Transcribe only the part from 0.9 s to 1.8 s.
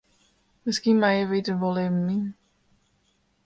meie we der wol